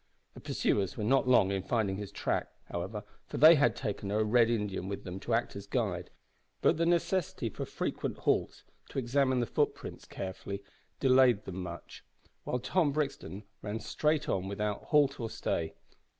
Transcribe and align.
The 0.33 0.39
pursuers 0.39 0.97
were 0.97 1.03
not 1.03 1.27
long 1.27 1.51
in 1.51 1.61
finding 1.61 1.97
his 1.97 2.11
track, 2.11 2.47
however, 2.71 3.03
for 3.27 3.37
they 3.37 3.53
had 3.53 3.75
taken 3.75 4.09
a 4.09 4.23
Red 4.23 4.49
Indian 4.49 4.87
with 4.89 5.03
them 5.03 5.19
to 5.19 5.35
act 5.35 5.55
as 5.55 5.67
guide, 5.67 6.09
but 6.59 6.77
the 6.77 6.87
necessity 6.87 7.49
for 7.51 7.65
frequent 7.65 8.17
halts 8.17 8.63
to 8.89 8.97
examine 8.97 9.41
the 9.41 9.45
footprints 9.45 10.05
carefully 10.05 10.63
delayed 10.99 11.45
them 11.45 11.61
much, 11.61 12.03
while 12.45 12.57
Tom 12.57 12.91
Brixton 12.91 13.43
ran 13.61 13.79
straight 13.79 14.27
on 14.27 14.47
without 14.47 14.85
halt 14.85 15.19
or 15.19 15.29
stay. 15.29 15.75